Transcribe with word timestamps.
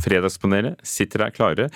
Fredagspanelet 0.00 0.80
sitter 0.86 1.26
her 1.26 1.34
klare. 1.34 1.68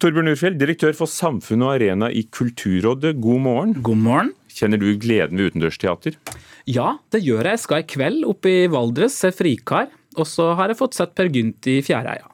Torbjørn 0.00 0.30
Urfjell, 0.32 0.56
direktør 0.56 0.94
for 0.96 1.10
Samfunn 1.12 1.64
og 1.66 1.74
Arena 1.74 2.08
i 2.08 2.22
Kulturrådet, 2.32 3.18
god 3.20 3.42
morgen. 3.44 3.74
God 3.84 4.00
morgen. 4.00 4.30
Kjenner 4.48 4.80
du 4.80 4.88
gleden 5.00 5.36
ved 5.36 5.52
utendørsteater? 5.52 6.16
Ja, 6.68 6.94
det 7.12 7.20
gjør 7.24 7.44
jeg. 7.44 7.58
Jeg 7.58 7.64
skal 7.66 7.82
i 7.82 7.88
kveld 7.88 8.24
opp 8.28 8.48
i 8.48 8.64
Valdres 8.72 9.18
se 9.20 9.32
Frikar. 9.36 9.90
Og 10.18 10.26
så 10.26 10.54
har 10.58 10.72
jeg 10.72 10.80
fått 10.80 10.96
sett 10.96 11.12
Per 11.14 11.28
Gynt 11.30 11.68
i 11.70 11.78
Fjæreia. 11.86 12.26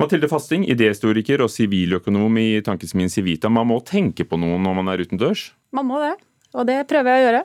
Mathilde 0.00 0.28
Fasting, 0.30 0.66
idéhistoriker 0.70 1.42
og 1.44 1.50
siviløkonom 1.54 2.38
i 2.42 2.48
Tankesmien 2.66 3.10
Civita. 3.10 3.50
Man 3.50 3.68
må 3.70 3.80
tenke 3.86 4.26
på 4.28 4.38
noe 4.40 4.60
når 4.62 4.78
man 4.80 4.90
er 4.92 5.04
utendørs? 5.06 5.48
Man 5.74 5.88
må 5.88 6.00
det, 6.02 6.14
og 6.54 6.66
det 6.68 6.80
prøver 6.90 7.14
jeg 7.14 7.22
å 7.22 7.28
gjøre. 7.28 7.44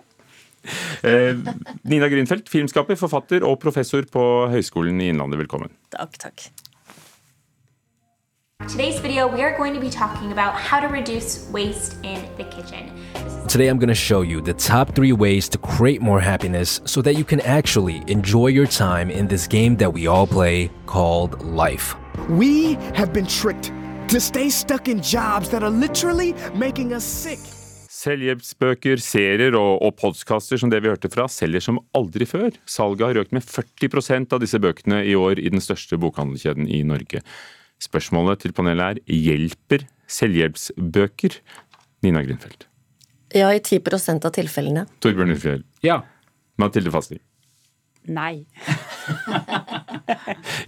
Eh, 1.07 1.54
Nina 1.88 2.09
Grünfeldt, 2.11 2.50
filmskaper, 2.52 2.98
forfatter 3.00 3.46
og 3.48 3.59
professor 3.61 4.04
på 4.11 4.23
Høgskolen 4.52 5.00
i 5.00 5.11
Innlandet. 5.14 5.39
Velkommen. 5.46 5.71
Takk, 5.93 6.18
takk. 6.20 6.50
Today's 8.68 9.00
video, 9.00 9.26
we 9.26 9.42
are 9.42 9.58
going 9.58 9.74
to 9.74 9.80
be 9.80 9.90
talking 9.90 10.32
about 10.32 10.54
how 10.54 10.80
to 10.80 10.88
reduce 10.88 11.50
waste 11.50 11.96
in 12.04 12.22
the 12.38 12.44
kitchen. 12.44 12.92
Today, 13.48 13.68
I'm 13.68 13.80
going 13.80 13.88
to 13.88 13.96
show 13.96 14.22
you 14.22 14.42
the 14.42 14.54
top 14.54 14.94
three 14.94 15.14
ways 15.14 15.50
to 15.50 15.58
create 15.58 16.02
more 16.02 16.20
happiness 16.20 16.82
so 16.86 17.02
that 17.02 17.16
you 17.16 17.24
can 17.24 17.40
actually 17.42 18.04
enjoy 18.08 18.48
your 18.48 18.68
time 18.68 19.10
in 19.10 19.28
this 19.28 19.48
game 19.48 19.78
that 19.78 19.92
we 19.92 20.08
all 20.08 20.28
play 20.28 20.70
called 20.86 21.42
life. 21.42 21.96
We 22.30 22.74
have 22.94 23.12
been 23.12 23.26
tricked 23.26 23.72
to 24.10 24.20
stay 24.20 24.50
stuck 24.50 24.88
in 24.88 25.02
jobs 25.02 25.50
that 25.50 25.64
are 25.64 25.71
literally 25.71 26.36
making 26.54 26.94
us 26.94 27.06
sick. 27.06 27.40
Selvhjelpsbøker, 27.90 29.00
serier 29.02 29.56
og, 29.57 29.82
og 29.82 29.96
podkaster 29.96 30.60
som 30.60 30.70
det 30.70 30.84
vi 30.84 30.92
hørte 30.92 31.10
fra, 31.10 31.26
selger 31.28 31.64
som 31.64 31.80
aldri 31.96 32.28
før. 32.28 32.52
Salget 32.70 33.08
har 33.08 33.22
økt 33.23 33.34
med 33.34 33.44
40 33.44 34.28
av 34.30 34.44
disse 34.44 34.60
bøkene 34.60 35.02
i 35.08 35.16
år 35.16 35.40
i 35.40 35.50
den 35.50 35.64
største 35.64 35.98
bokhandelkjeden 35.98 36.68
i 36.68 36.84
Norge. 36.84 37.23
Spørsmålet 37.80 38.44
til 38.44 38.56
panelet 38.56 39.00
er 39.00 39.16
hjelper 39.16 39.86
selvhjelpsbøker? 40.11 41.40
Nina 42.04 42.23
Grünfeldt. 42.26 42.67
Ja, 43.36 43.52
i 43.54 43.62
10% 43.62 44.26
av 44.26 44.34
tilfellene. 44.34 44.86
Torbjørn 45.04 45.36
Ufjell. 45.36 45.64
Ja. 45.86 46.02
Mathilde 46.59 46.92
Fasting. 46.92 47.22
Nei. 48.10 48.46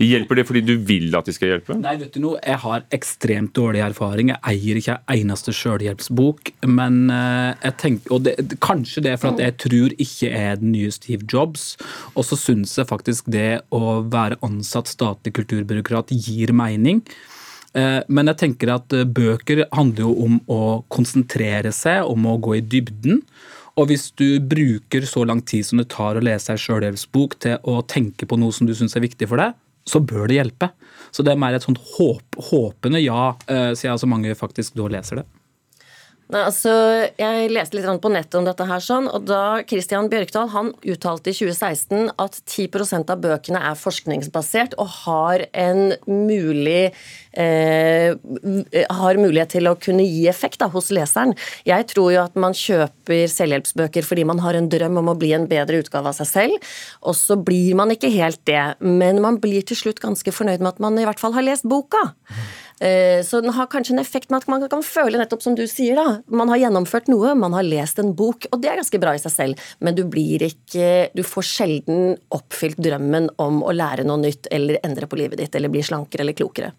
Hjelper 0.02 0.40
det 0.40 0.46
fordi 0.48 0.62
du 0.66 0.74
vil 0.88 1.14
at 1.18 1.28
de 1.28 1.34
skal 1.36 1.54
hjelpe? 1.54 1.76
Nei, 1.80 1.96
vet 2.02 2.14
du 2.16 2.22
noe, 2.24 2.40
jeg 2.42 2.60
har 2.64 2.86
ekstremt 2.94 3.54
dårlig 3.58 3.84
erfaring. 3.86 4.32
Jeg 4.34 4.42
eier 4.54 4.80
ikke 4.82 4.98
en 5.00 5.22
eneste 5.22 5.54
selvhjelpsbok. 5.56 6.54
Men 6.70 7.02
eh, 7.14 7.52
jeg 7.68 7.78
tenker, 7.82 8.16
og 8.16 8.26
det, 8.28 8.36
kanskje 8.64 9.04
det 9.06 9.16
er 9.16 9.22
for 9.22 9.34
at 9.34 9.44
jeg 9.44 9.58
tror 9.66 9.96
ikke 9.98 10.30
jeg 10.30 10.46
er 10.52 10.62
den 10.62 10.74
nye 10.76 10.94
Steve 10.94 11.28
Jobs. 11.30 11.74
Og 12.16 12.26
så 12.28 12.40
syns 12.40 12.78
jeg 12.80 12.90
faktisk 12.90 13.30
det 13.34 13.62
å 13.74 14.00
være 14.12 14.40
ansatt 14.46 14.92
statlig 14.92 15.36
kulturbyråkrat 15.40 16.14
gir 16.16 16.54
mening. 16.58 17.04
Eh, 17.78 18.02
Men 18.08 18.32
jeg 18.34 18.42
tenker 18.46 18.76
at 18.76 18.98
eh, 18.98 19.08
bøker 19.08 19.66
handler 19.72 20.08
jo 20.08 20.14
om 20.28 20.40
å 20.52 20.62
konsentrere 20.92 21.74
seg, 21.76 22.04
om 22.06 22.30
å 22.30 22.40
gå 22.42 22.60
i 22.60 22.66
dybden. 22.66 23.24
Og 23.80 23.88
hvis 23.88 24.10
du 24.20 24.42
bruker 24.44 25.06
så 25.08 25.24
lang 25.28 25.42
tid 25.48 25.66
som 25.68 25.80
det 25.80 25.90
tar 25.94 26.18
å 26.20 26.24
lese 26.24 26.54
ei 26.54 26.60
sjølhjelpsbok 26.60 27.38
til 27.44 27.60
å 27.64 27.80
tenke 27.88 28.28
på 28.28 28.40
noe 28.40 28.56
som 28.56 28.68
du 28.68 28.74
syns 28.76 28.98
er 28.98 29.06
viktig 29.06 29.30
for 29.32 29.42
deg, 29.42 29.56
så 29.88 30.02
bør 30.04 30.28
det 30.30 30.38
hjelpe. 30.38 30.72
Så 31.12 31.24
det 31.26 31.34
er 31.34 31.40
mer 31.42 31.56
et 31.58 31.66
sånt 31.66 31.80
håp, 31.96 32.40
håpende 32.52 33.02
ja, 33.02 33.32
eh, 33.48 33.72
siden 33.78 34.02
så 34.02 34.10
mange 34.10 34.36
faktisk 34.38 34.76
da 34.78 34.90
leser 34.92 35.22
det. 35.22 35.28
Nei, 36.32 36.46
altså, 36.48 36.72
Jeg 37.20 37.50
leste 37.52 37.76
litt 37.76 38.04
på 38.04 38.12
nettet 38.12 38.38
om 38.40 38.46
dette, 38.48 38.64
her 38.64 38.84
sånn, 38.84 39.10
og 39.12 39.26
da 39.28 39.64
Christian 39.68 40.08
Bjørkdal 40.12 40.48
han 40.54 40.70
uttalte 40.80 41.34
i 41.34 41.36
2016 41.36 42.14
at 42.16 42.38
10% 42.46 43.12
av 43.12 43.20
bøkene 43.20 43.60
er 43.60 43.76
forskningsbasert 43.76 44.78
og 44.80 44.88
har 45.02 45.44
en 45.52 45.92
mulig 46.08 46.94
eh, 47.34 48.16
har 48.92 49.20
mulighet 49.22 49.54
til 49.56 49.70
å 49.70 49.76
kunne 49.80 50.06
gi 50.06 50.28
effekt 50.32 50.60
da, 50.62 50.70
hos 50.72 50.92
leseren. 50.96 51.36
Jeg 51.68 51.88
tror 51.92 52.12
jo 52.14 52.24
at 52.24 52.36
man 52.40 52.56
kjøper 52.58 53.28
selvhjelpsbøker 53.32 54.08
fordi 54.08 54.26
man 54.28 54.42
har 54.44 54.58
en 54.58 54.70
drøm 54.72 55.00
om 55.02 55.12
å 55.14 55.18
bli 55.20 55.34
en 55.38 55.48
bedre 55.52 55.82
utgave 55.84 56.12
av 56.12 56.18
seg 56.18 56.30
selv, 56.32 56.74
og 57.02 57.16
så 57.18 57.38
blir 57.40 57.76
man 57.80 57.94
ikke 57.94 58.12
helt 58.14 58.42
det. 58.50 58.76
Men 58.80 59.22
man 59.24 59.40
blir 59.44 59.64
til 59.68 59.80
slutt 59.80 60.02
ganske 60.04 60.34
fornøyd 60.36 60.60
med 60.64 60.76
at 60.76 60.84
man 60.84 61.00
i 61.00 61.08
hvert 61.08 61.22
fall 61.22 61.36
har 61.38 61.48
lest 61.48 61.68
boka. 61.70 62.12
Eh, 62.82 63.22
Så 63.24 63.42
den 63.42 63.54
har 63.54 63.68
kanskje 63.70 63.94
en 63.94 64.02
effekt 64.02 64.32
med 64.32 64.42
at 64.42 64.48
man 64.50 64.64
kan 64.68 64.82
føle 64.82 65.20
nettopp 65.20 65.44
som 65.44 65.56
du 65.56 65.68
sier, 65.70 65.96
da. 65.96 66.22
Man 66.28 66.50
har 66.50 66.58
gjennomført 66.64 67.08
noe, 67.14 67.36
man 67.38 67.54
har 67.54 67.64
lest 67.64 68.00
en 68.02 68.16
bok, 68.18 68.48
og 68.52 68.62
det 68.62 68.72
er 68.72 68.80
ganske 68.82 69.00
bra 69.00 69.14
i 69.14 69.22
seg 69.22 69.32
selv. 69.36 69.68
Men 69.80 69.96
du 69.96 70.04
blir 70.10 70.42
ikke 70.42 71.12
Du 71.14 71.22
får 71.24 71.46
sjelden 71.46 72.16
oppfylt 72.34 72.80
drømmen 72.82 73.30
om 73.38 73.62
å 73.62 73.74
lære 73.76 74.06
noe 74.08 74.18
nytt 74.18 74.48
eller 74.52 74.80
endre 74.84 75.06
på 75.06 75.20
livet 75.20 75.38
ditt 75.38 75.56
eller 75.56 75.70
bli 75.70 75.84
slankere 75.86 76.26
eller 76.26 76.34
klokere. 76.38 76.72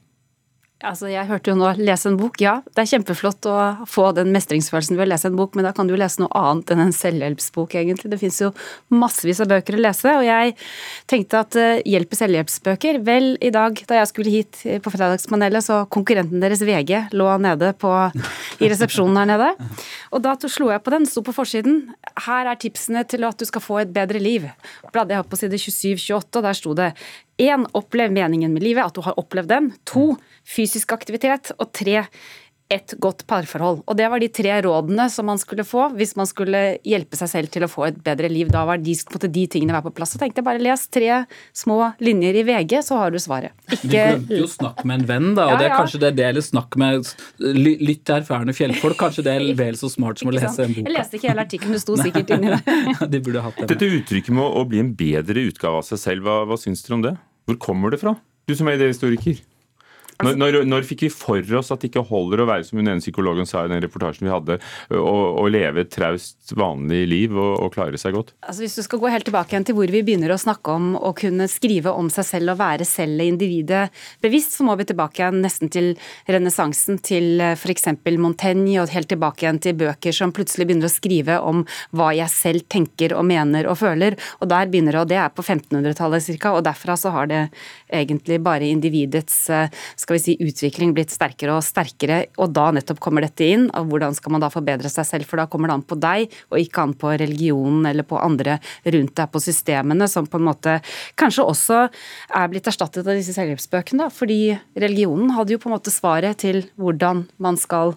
Altså, 0.82 1.09
jeg 1.10 1.28
hørte 1.28 1.53
jo 1.53 1.56
nå 1.59 1.72
lese 1.78 2.10
en 2.10 2.19
bok. 2.20 2.41
Ja, 2.43 2.59
det 2.75 2.84
er 2.84 2.91
kjempeflott 2.91 3.47
å 3.50 3.56
få 3.88 4.09
den 4.16 4.32
mestringsfølelsen 4.34 4.98
ved 4.98 5.06
å 5.06 5.10
lese 5.12 5.31
en 5.31 5.38
bok, 5.38 5.56
men 5.56 5.66
da 5.66 5.72
kan 5.76 5.88
du 5.88 5.94
lese 5.98 6.22
noe 6.22 6.32
annet 6.38 6.75
enn 6.75 6.84
en 6.87 6.94
selvhjelpsbok, 6.97 7.76
egentlig. 7.78 8.10
Det 8.12 8.20
fins 8.20 8.41
jo 8.43 8.50
massevis 8.92 9.42
av 9.44 9.50
bøker 9.53 9.78
å 9.78 9.82
lese, 9.82 10.16
og 10.19 10.26
jeg 10.26 10.56
tenkte 11.10 11.42
at 11.42 11.59
hjelper 11.59 11.91
hjelp 11.92 12.12
i 12.12 12.19
selvhjelpsbøker 12.19 13.00
Vel, 13.06 13.28
i 13.41 13.50
dag 13.54 13.78
da 13.88 14.00
jeg 14.00 14.10
skulle 14.10 14.32
hit 14.32 14.62
på 14.82 14.92
Fredagspanelet, 14.92 15.65
så 15.65 15.82
konkurrenten 15.92 16.42
deres 16.42 16.62
VG 16.66 17.15
lå 17.15 17.28
nede 17.42 17.72
på, 17.78 17.92
i 18.62 18.70
resepsjonen 18.70 19.18
her 19.20 19.28
nede. 19.32 19.50
Og 20.14 20.22
da 20.24 20.34
slo 20.46 20.70
jeg 20.70 20.82
på 20.84 20.94
den, 20.94 21.06
sto 21.08 21.22
på 21.26 21.34
forsiden. 21.36 21.82
Her 22.26 22.52
er 22.52 22.60
tipsene 22.60 23.04
til 23.08 23.26
at 23.28 23.38
du 23.38 23.46
skal 23.48 23.64
få 23.64 23.80
et 23.82 23.92
bedre 23.94 24.22
liv. 24.22 24.48
Bladde 24.94 25.14
jeg 25.14 25.24
opp 25.24 25.32
på 25.32 25.40
side 25.40 25.58
27-28, 25.58 26.22
og 26.38 26.46
der 26.46 26.58
sto 26.58 26.76
det 26.78 26.92
Én, 27.42 27.64
opplev 27.74 28.12
meningen 28.12 28.52
med 28.54 28.62
livet, 28.62 28.84
at 28.84 28.94
du 28.94 29.02
har 29.02 29.18
opplevd 29.18 29.50
den. 29.50 29.72
To, 29.90 30.12
fysisk 30.46 30.92
aktivitet. 30.94 31.50
Og 31.58 31.72
tre, 31.74 32.04
et 32.72 32.94
godt 33.02 33.26
parforhold. 33.28 33.82
Og 33.84 33.96
det 33.98 34.06
var 34.08 34.22
de 34.22 34.28
tre 34.32 34.52
rådene 34.64 35.04
som 35.12 35.26
man 35.28 35.36
skulle 35.40 35.64
få 35.66 35.90
hvis 35.96 36.14
man 36.16 36.28
skulle 36.30 36.60
hjelpe 36.88 37.18
seg 37.18 37.28
selv 37.28 37.50
til 37.52 37.66
å 37.66 37.68
få 37.68 37.84
et 37.90 37.98
bedre 38.04 38.30
liv. 38.32 38.48
Da 38.52 38.62
var 38.68 38.78
de, 38.80 38.94
måtte 39.12 39.28
de 39.28 39.42
tingene 39.50 39.74
være 39.76 39.86
på 39.90 39.92
plass. 39.98 40.14
Så 40.14 40.20
tenkte 40.22 40.40
jeg 40.40 40.46
bare 40.46 40.62
les 40.62 40.86
tre 40.88 41.18
små 41.52 41.76
linjer 42.00 42.38
i 42.40 42.44
VG, 42.48 42.78
så 42.86 42.96
har 43.02 43.12
du 43.12 43.18
svaret. 43.20 43.52
Du 43.82 43.88
glemte 43.92 44.38
jo 44.40 44.48
snakk 44.48 44.80
med 44.88 45.02
en 45.02 45.06
venn, 45.10 45.28
da. 45.36 45.48
Og 45.50 45.52
Ja, 45.52 45.58
det 45.60 45.66
er 45.68 45.74
ja. 45.74 45.80
kanskje 45.82 46.00
det 46.06 46.12
delen 46.22 46.46
snakk 46.46 46.78
med 46.80 47.12
ly- 47.42 47.76
Lytt 47.82 48.04
til 48.08 48.16
erfarne 48.22 48.56
fjellfolk. 48.56 48.96
Kanskje 49.00 49.26
det 49.28 49.36
er 49.36 49.46
vel 49.58 49.76
så 49.76 49.90
smart 49.92 50.22
som 50.22 50.32
å 50.32 50.36
lese 50.38 50.64
en 50.64 50.72
bok. 50.72 50.86
Jeg 50.88 50.96
leste 50.96 51.18
ikke 51.20 51.28
hele 51.32 51.44
artikkelen, 51.44 51.76
det 51.76 51.82
sto 51.84 51.98
sikkert 52.00 52.32
inni 52.38 52.54
det. 52.56 52.80
De 53.12 53.20
burde 53.20 53.42
hatt 53.44 53.60
det. 53.60 53.68
Dette 53.74 53.92
uttrykket 54.00 54.32
med 54.38 54.44
å 54.48 54.64
bli 54.68 54.80
en 54.80 54.94
bedre 54.96 55.44
utgave 55.50 55.82
av 55.82 55.86
seg 55.92 56.00
selv, 56.00 56.24
hva, 56.24 56.40
hva 56.48 56.56
syns 56.60 56.84
dere 56.86 56.96
om 56.96 57.04
det? 57.04 57.16
Hvor 57.50 57.58
kommer 57.68 57.92
det 57.92 58.00
fra? 58.00 58.16
Du 58.48 58.54
som 58.58 58.66
er 58.70 58.78
idéhistoriker. 58.80 59.42
Når, 60.22 60.38
når, 60.38 60.59
når 60.69 60.87
fikk 60.87 61.06
vi 61.06 61.10
for 61.12 61.56
oss 61.59 61.72
at 61.75 61.83
det 61.83 61.91
ikke 61.91 62.05
holder 62.09 62.43
å 62.43 62.49
være 62.49 62.66
som 62.66 62.78
hun 62.81 62.91
ene 62.91 63.03
psykologen 63.03 63.49
sa 63.49 63.65
i 63.65 63.71
den 63.72 63.83
reportasjen 63.84 64.28
vi 64.28 64.33
hadde, 64.33 64.59
å, 64.94 65.15
å 65.43 65.47
leve 65.50 65.84
et 65.84 65.93
traust, 65.93 66.55
vanlig 66.59 67.03
liv 67.10 67.37
og, 67.37 67.56
og 67.65 67.72
klare 67.75 67.99
seg 68.00 68.16
godt? 68.16 68.34
Altså 68.47 68.65
Hvis 68.65 68.78
du 68.78 68.84
skal 68.87 69.03
gå 69.03 69.10
helt 69.12 69.27
tilbake 69.28 69.55
igjen 69.55 69.66
til 69.69 69.78
hvor 69.78 69.93
vi 69.93 70.05
begynner 70.06 70.34
å 70.34 70.41
snakke 70.41 70.77
om 70.77 70.93
å 70.97 71.12
kunne 71.19 71.49
skrive 71.50 71.93
om 71.93 72.10
seg 72.12 72.28
selv 72.28 72.55
og 72.55 72.60
være 72.62 72.87
selv 72.88 73.25
individet 73.25 73.88
bevisst, 74.22 74.56
så 74.56 74.66
må 74.66 74.77
vi 74.81 74.87
tilbake 74.88 75.22
igjen 75.22 75.43
nesten 75.44 75.72
til 75.72 75.93
renessansen, 76.31 77.00
til 77.03 77.43
f.eks. 77.53 77.91
Montaigne, 78.22 78.78
og 78.83 78.93
helt 78.93 79.10
tilbake 79.10 79.47
igjen 79.47 79.60
til 79.62 79.77
bøker 79.81 80.15
som 80.15 80.34
plutselig 80.34 80.69
begynner 80.69 80.89
å 80.89 80.93
skrive 80.93 81.39
om 81.43 81.65
hva 81.97 82.12
jeg 82.16 82.31
selv 82.33 82.66
tenker 82.72 83.16
og 83.16 83.27
mener 83.28 83.69
og 83.71 83.78
føler. 83.81 84.16
Og 84.41 84.50
der 84.53 84.71
begynner 84.71 84.97
det, 84.97 85.03
og 85.03 85.10
det 85.10 85.21
er 85.22 85.33
på 85.34 85.44
1500-tallet 85.44 86.31
ca., 86.43 86.54
og 86.56 86.65
derfra 86.66 86.97
så 86.99 87.12
har 87.15 87.31
det 87.31 87.43
egentlig 87.93 88.39
bare 88.44 88.69
individets 88.69 89.39
eh, 89.50 89.71
skal 90.12 90.34
vi 90.36 90.36
si, 90.36 90.50
utvikling 90.50 90.92
blitt 90.96 91.12
sterkere 91.12 91.56
og 91.56 91.64
sterkere, 91.64 92.26
og 92.40 92.52
da 92.52 92.70
nettopp 92.74 93.00
kommer 93.00 93.24
dette 93.24 93.46
inn. 93.48 93.68
og 93.72 93.88
Hvordan 93.88 94.14
skal 94.16 94.34
man 94.34 94.42
da 94.42 94.50
forbedre 94.52 94.90
seg 94.92 95.06
selv, 95.08 95.28
for 95.28 95.40
da 95.40 95.46
kommer 95.50 95.70
det 95.70 95.76
an 95.78 95.84
på 95.88 95.98
deg, 96.00 96.32
og 96.50 96.60
ikke 96.60 96.82
an 96.84 96.94
på 96.98 97.12
religionen 97.22 97.86
eller 97.88 98.04
på 98.04 98.18
andre 98.20 98.58
rundt 98.84 99.14
deg, 99.16 99.30
på 99.32 99.40
systemene, 99.40 100.08
som 100.08 100.28
på 100.28 100.40
en 100.40 100.48
måte 100.50 100.78
kanskje 101.16 101.46
også 101.46 101.78
er 101.88 102.50
blitt 102.52 102.68
erstattet 102.68 103.06
av 103.06 103.16
disse 103.16 103.34
selvhjelpsbøkene, 103.36 104.10
fordi 104.12 104.40
religionen 104.76 105.32
hadde 105.36 105.56
jo 105.56 105.62
på 105.62 105.70
en 105.70 105.76
måte 105.76 105.94
svaret 105.94 106.42
til 106.42 106.65
hvordan 106.80 107.24
man 107.42 107.56
skal 107.60 107.94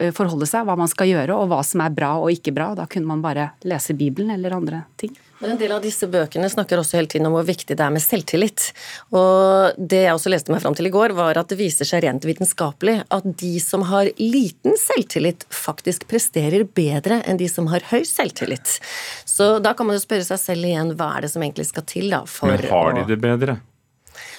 eh, 0.00 0.12
forholde 0.14 0.48
seg, 0.48 0.64
hva 0.68 0.78
man 0.78 0.90
skal 0.90 1.10
gjøre 1.10 1.36
og 1.36 1.50
hva 1.52 1.60
som 1.66 1.84
er 1.84 1.92
bra 1.92 2.14
og 2.22 2.32
ikke 2.32 2.54
bra. 2.56 2.72
Da 2.78 2.88
kunne 2.88 3.10
man 3.10 3.24
bare 3.24 3.52
lese 3.68 3.96
Bibelen 3.98 4.32
eller 4.32 4.56
andre 4.56 4.86
ting. 5.00 5.12
Men 5.42 5.56
en 5.56 5.58
del 5.58 5.72
av 5.74 5.82
disse 5.82 6.06
bøkene 6.06 6.46
snakker 6.46 6.78
også 6.78 7.00
hele 7.00 7.10
tiden 7.10 7.26
om 7.26 7.34
hvor 7.34 7.46
viktig 7.48 7.74
det 7.74 7.82
er 7.82 7.90
med 7.90 8.04
selvtillit. 8.04 8.68
Og 9.10 9.74
det 9.74 10.04
jeg 10.04 10.14
også 10.14 10.30
leste 10.30 10.54
meg 10.54 10.62
fram 10.62 10.76
til 10.78 10.86
i 10.86 10.92
går, 10.94 11.16
var 11.18 11.40
at 11.40 11.50
det 11.50 11.58
viser 11.58 11.88
seg 11.88 12.04
rent 12.04 12.22
vitenskapelig 12.28 13.00
at 13.10 13.26
de 13.40 13.56
som 13.62 13.82
har 13.90 14.12
liten 14.22 14.78
selvtillit, 14.78 15.42
faktisk 15.50 16.06
presterer 16.12 16.62
bedre 16.62 17.24
enn 17.26 17.42
de 17.42 17.50
som 17.50 17.66
har 17.72 17.82
høy 17.90 18.06
selvtillit. 18.06 18.78
Så 19.26 19.56
da 19.64 19.74
kan 19.74 19.90
man 19.90 19.98
jo 19.98 20.04
spørre 20.04 20.28
seg 20.30 20.38
selv 20.44 20.70
igjen 20.70 20.94
hva 20.94 21.10
er 21.16 21.26
det 21.26 21.32
som 21.34 21.42
egentlig 21.42 21.66
skal 21.72 21.88
til 21.90 22.06
da 22.14 22.22
for 22.30 22.52
Men 22.52 22.70
har 22.70 22.94
de 23.00 23.04
det 23.10 23.18
bedre? 23.26 23.58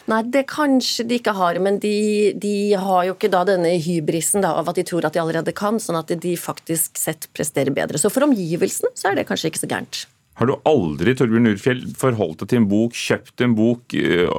Nei, 0.08 0.22
det 0.32 0.46
kanskje 0.52 1.04
de 1.08 1.20
ikke 1.20 1.36
har, 1.36 1.60
men 1.64 1.84
de, 1.84 2.32
de 2.40 2.56
har 2.80 3.06
jo 3.10 3.16
ikke 3.16 3.32
da 3.32 3.44
denne 3.48 3.76
hybrisen 3.84 4.44
da, 4.44 4.56
av 4.60 4.72
at 4.72 4.80
de 4.80 4.88
tror 4.88 5.08
at 5.08 5.16
de 5.16 5.24
allerede 5.24 5.56
kan, 5.56 5.80
sånn 5.84 6.00
at 6.00 6.12
de 6.12 6.34
faktisk 6.40 7.00
sett 7.00 7.28
presterer 7.36 7.76
bedre. 7.76 8.00
Så 8.00 8.12
for 8.12 8.28
omgivelsene 8.28 8.92
så 9.00 9.12
er 9.12 9.20
det 9.20 9.28
kanskje 9.28 9.52
ikke 9.52 9.64
så 9.64 9.72
gærent. 9.72 10.06
Har 10.39 10.50
du 10.50 10.56
aldri 10.65 11.13
Torbjørn 11.19 11.51
Urfjell, 11.53 11.83
forholdt 12.00 12.41
deg 12.44 12.50
til 12.53 12.63
en 12.63 12.69
bok, 12.71 12.97
kjøpt 12.97 13.44
en 13.45 13.53
bok, 13.57 13.94
øh, 13.94 14.31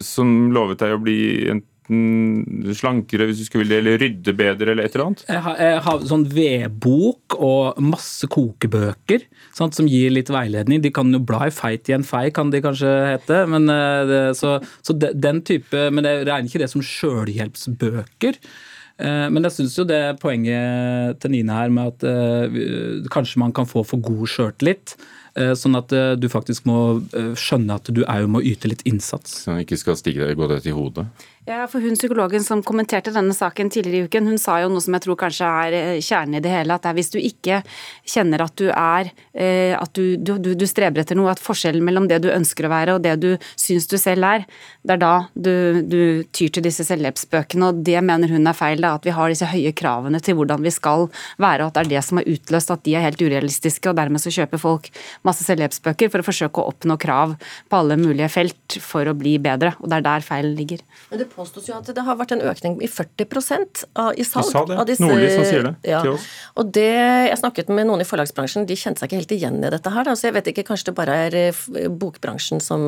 som 0.00 0.50
lovet 0.54 0.78
deg 0.80 0.94
å 0.96 1.02
bli 1.02 1.18
enten 1.50 1.66
slankere 2.78 3.26
hvis 3.26 3.40
du 3.40 3.44
skulle 3.48 3.64
ville, 3.66 3.80
eller 3.82 3.98
rydde 3.98 4.32
bedre, 4.38 4.70
eller 4.70 4.86
et 4.86 4.94
eller 4.94 5.08
annet? 5.08 5.24
Jeg 5.26 5.42
har, 5.42 5.56
jeg 5.58 5.80
har 5.88 6.04
sånn 6.06 6.22
vedbok 6.30 7.34
og 7.42 7.80
masse 7.82 8.28
kokebøker 8.30 9.24
sant, 9.58 9.74
som 9.74 9.88
gir 9.90 10.12
litt 10.14 10.30
veiledning. 10.30 10.84
De 10.84 10.92
kan 10.94 11.10
jo 11.10 11.18
bla 11.26 11.48
i 11.48 11.54
feit 11.54 11.90
i 11.90 11.96
en 11.98 12.06
fei, 12.06 12.28
kan 12.30 12.52
de 12.54 12.62
kanskje 12.62 12.92
hete. 13.10 13.42
Men, 13.50 13.66
eh, 13.74 14.30
så, 14.38 14.60
så 14.86 14.94
de, 14.94 15.10
den 15.18 15.42
type, 15.42 15.88
men 15.90 16.06
jeg 16.06 16.28
regner 16.30 16.46
ikke 16.52 16.62
det 16.62 16.70
som 16.70 16.86
sjølhjelpsbøker. 16.86 18.38
Eh, 19.00 19.26
Men 19.32 19.46
jeg 19.48 19.56
syns 19.58 19.78
jo 19.80 19.86
det 19.88 20.20
poenget 20.22 21.18
til 21.22 21.32
Nina 21.34 21.62
her 21.62 21.70
med 21.72 21.94
at 21.94 22.04
eh, 22.06 23.06
kanskje 23.12 23.40
man 23.42 23.54
kan 23.56 23.66
få 23.66 23.82
for 23.88 23.98
god 24.04 24.28
sjøltillit. 24.28 24.94
eh, 24.94 25.16
Sånn 25.54 25.78
at 25.78 25.92
eh, 25.94 26.14
du 26.18 26.26
faktisk 26.32 26.66
må 26.68 27.00
eh, 27.16 27.32
skjønne 27.38 27.76
at 27.78 27.90
du 27.94 28.02
òg 28.02 28.26
må 28.30 28.42
yte 28.42 28.70
litt 28.70 28.82
innsats. 28.88 29.44
Så 29.44 29.54
han 29.54 29.62
ikke 29.64 29.78
skal 29.80 29.98
stige 30.00 30.26
deg, 30.26 30.62
til 30.64 30.76
hodet? 30.76 31.06
Ja, 31.48 31.62
for 31.72 31.80
hun 31.80 31.94
Psykologen 31.96 32.42
som 32.44 32.60
kommenterte 32.60 33.14
denne 33.14 33.32
saken 33.32 33.70
tidligere 33.72 34.04
i 34.04 34.08
uken, 34.10 34.26
hun 34.28 34.38
sa 34.38 34.58
jo 34.60 34.68
noe 34.68 34.82
som 34.84 34.92
jeg 34.92 35.06
tror 35.06 35.16
kanskje 35.22 35.46
er 35.48 35.76
eh, 35.78 36.02
kjernen 36.04 36.36
i 36.36 36.42
det 36.44 36.50
hele. 36.52 36.76
At 36.76 36.84
det 36.84 36.90
er 36.90 36.96
hvis 36.98 37.08
du 37.14 37.16
ikke 37.16 37.62
kjenner 38.04 38.42
at 38.44 38.52
du 38.60 38.66
er 38.68 39.08
eh, 39.32 39.72
At 39.72 39.94
du, 39.96 40.20
du, 40.20 40.34
du, 40.36 40.66
streber 40.68 41.00
etter 41.00 41.16
noe, 41.16 41.32
at 41.32 41.40
forskjellen 41.40 41.80
mellom 41.86 42.10
det 42.10 42.18
du 42.20 42.28
ønsker 42.28 42.68
å 42.68 42.72
være 42.74 42.96
og 42.98 43.06
det 43.06 43.14
du 43.22 43.30
syns 43.56 43.88
du 43.88 43.96
selv 43.96 44.28
er, 44.28 44.44
det 44.84 44.98
er 44.98 45.00
da 45.00 45.14
du, 45.32 45.80
du 45.80 46.28
tyr 46.28 46.52
til 46.52 46.66
disse 46.66 46.84
selvhjelpsbøkene. 46.84 47.72
Og 47.72 47.80
det 47.88 47.96
mener 48.04 48.36
hun 48.36 48.44
er 48.44 48.60
feil. 48.60 48.84
da, 48.84 48.92
At 49.00 49.08
vi 49.08 49.16
har 49.16 49.32
disse 49.32 49.48
høye 49.48 49.72
kravene 49.72 50.20
til 50.20 50.36
hvordan 50.36 50.60
vi 50.60 50.74
skal 50.76 51.08
være, 51.40 51.64
og 51.64 51.72
at 51.72 51.80
det 51.80 51.86
er 51.86 51.92
det 51.94 52.04
som 52.04 52.20
har 52.20 52.28
utløst 52.34 52.74
at 52.76 52.84
de 52.84 52.98
er 53.00 53.06
helt 53.08 53.24
urealistiske. 53.24 53.88
Og 53.88 53.96
dermed 53.96 54.20
så 54.20 54.34
kjøper 54.36 54.60
folk 54.60 54.92
masse 55.24 55.48
selvhjelpsbøker 55.48 56.12
for 56.12 56.20
å 56.20 56.28
forsøke 56.28 56.60
å 56.60 56.68
oppnå 56.74 57.00
krav 57.00 57.38
på 57.40 57.80
alle 57.80 57.96
mulige 57.96 58.28
felt 58.36 58.78
for 58.84 59.08
å 59.08 59.16
bli 59.16 59.38
bedre. 59.40 59.72
Og 59.80 59.88
det 59.88 60.02
er 60.02 60.08
der 60.10 60.28
feilen 60.28 60.54
ligger. 60.60 60.84
Men 61.08 61.24
det 61.24 61.29
påstås 61.32 61.68
jo 61.70 61.74
at 61.78 61.86
det 61.94 62.02
har 62.06 62.16
vært 62.18 62.32
en 62.36 62.42
økning 62.50 62.76
i 62.82 62.88
40% 62.90 63.84
av, 63.96 64.10
i 64.18 64.24
salg. 64.26 64.46
De 64.46 64.52
sa 64.52 64.64
det. 64.68 64.78
av 64.82 64.86
disse- 64.88 65.04
Nordlys 65.06 65.34
som 65.38 65.44
sier 65.48 65.62
det 65.68 65.74
ja. 65.90 66.00
til 66.04 66.12
oss. 66.16 66.26
Og 66.56 66.72
det, 66.72 66.86
Jeg 67.30 67.38
snakket 67.40 67.68
med 67.72 67.86
noen 67.88 68.00
i 68.02 68.06
forlagsbransjen, 68.08 68.66
de 68.66 68.74
kjente 68.76 69.00
seg 69.00 69.08
ikke 69.10 69.20
helt 69.22 69.34
igjen 69.38 69.58
i 69.64 69.70
dette 69.70 69.90
her. 69.94 70.04
Da. 70.04 70.12
Så 70.18 70.28
jeg 70.28 70.34
vet 70.38 70.50
ikke, 70.52 70.66
kanskje 70.70 70.90
det 70.90 70.94
bare 70.98 71.16
er 71.28 71.38
eh, 71.48 71.88
bokbransjen 71.88 72.60
som 72.60 72.80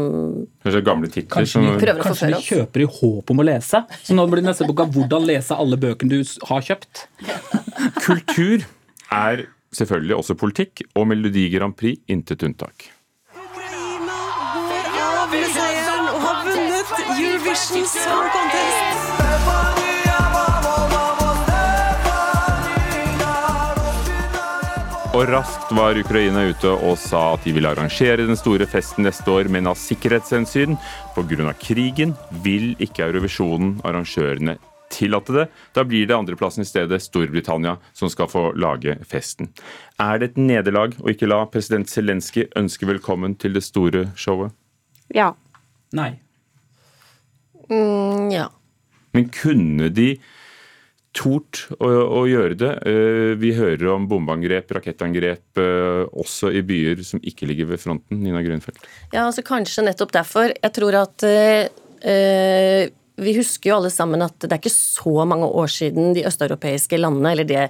Kanskje 0.64 0.84
gamle 0.84 1.08
titler 1.08 1.30
Kanskje 1.38 1.52
som 1.58 1.66
vi, 1.66 1.74
Prøver 1.82 2.00
å 2.00 2.06
kanskje 2.06 2.14
forføre 2.14 2.34
vi 2.34 2.40
oss. 2.40 2.50
kjøper 2.52 2.84
i 2.84 2.88
håp 3.00 3.30
om 3.30 3.38
å 3.42 3.46
lese. 3.46 3.84
Så 4.02 4.14
nå 4.18 4.26
blir 4.30 4.42
neste 4.42 4.66
boka 4.66 4.84
'Hvordan 4.90 5.26
lese 5.26 5.56
alle 5.56 5.76
bøkene 5.76 6.08
du 6.10 6.46
har 6.48 6.60
kjøpt'. 6.60 7.06
Kultur 8.02 8.64
er 9.12 9.46
selvfølgelig 9.72 10.16
også 10.18 10.34
politikk, 10.38 10.82
og 10.96 11.06
Melodi 11.08 11.48
Grand 11.52 11.74
Prix 11.76 12.00
intet 12.08 12.42
unntak. 12.44 12.90
Eurovision 17.52 17.84
Song 17.84 18.28
Contest. 18.32 19.08
Og 25.12 25.26
raskt 25.28 25.74
var 25.76 26.00
Ukraina 26.00 26.46
ute 26.48 26.72
og 26.72 26.96
sa 26.96 27.34
at 27.34 27.44
de 27.44 27.52
ville 27.52 27.68
arrangere 27.68 28.24
den 28.24 28.40
store 28.40 28.64
festen 28.64 29.04
neste 29.04 29.28
år, 29.28 29.52
men 29.52 29.68
av 29.68 29.76
sikkerhetshensyn 29.76 30.78
pga. 31.12 31.52
krigen 31.60 32.16
vil 32.40 32.72
ikke 32.80 33.04
Eurovisjonen 33.10 33.82
arrangørene 33.84 34.56
tillate 34.88 35.36
det. 35.36 35.46
Da 35.74 35.84
blir 35.84 36.08
det 36.08 36.16
andreplassen 36.16 36.64
i 36.64 36.70
stedet 36.72 37.02
Storbritannia 37.04 37.76
som 37.92 38.08
skal 38.08 38.32
få 38.32 38.56
lage 38.56 38.96
festen. 39.04 39.52
Er 40.00 40.18
det 40.18 40.32
et 40.32 40.40
nederlag 40.40 40.96
å 41.04 41.12
ikke 41.12 41.28
la 41.28 41.44
president 41.44 41.84
Zelenskyj 41.84 42.48
ønske 42.56 42.88
velkommen 42.88 43.36
til 43.36 43.52
det 43.52 43.66
store 43.68 44.08
showet? 44.16 44.56
Ja. 45.12 45.34
Nei. 45.92 46.21
Mm, 47.72 48.30
Ja. 48.34 48.48
Men 49.12 49.26
kunne 49.28 49.90
de 49.92 50.14
tort 51.12 51.66
å, 51.76 51.88
å 51.88 52.22
gjøre 52.24 52.56
det? 52.56 52.70
Eh, 52.88 53.34
Vi 53.36 53.50
hører 53.52 53.90
om 53.92 54.06
bombeangrep, 54.08 54.70
rakettangrep, 54.78 55.44
eh, 55.60 56.06
også 56.08 56.48
i 56.56 56.62
byer 56.64 57.02
som 57.04 57.20
ikke 57.20 57.48
ligger 57.50 57.68
ved 57.74 57.82
fronten. 57.82 58.22
Nina 58.24 58.40
Grønfeldt. 58.44 58.80
Ja, 59.12 59.26
altså 59.26 59.44
kanskje 59.44 59.84
nettopp 59.84 60.14
derfor. 60.16 60.54
Jeg 60.56 60.72
tror 60.78 60.96
at 61.02 61.26
eh, 61.28 62.88
vi 63.22 63.34
husker 63.36 63.70
jo 63.70 63.76
alle 63.76 63.90
sammen 63.92 64.24
at 64.24 64.38
det 64.40 64.50
er 64.54 64.62
ikke 64.62 64.72
så 64.72 65.26
mange 65.28 65.46
år 65.52 65.68
siden 65.70 66.14
de 66.16 66.24
østeuropeiske 66.28 66.96
landene, 66.98 67.34
eller 67.34 67.44
det 67.48 67.66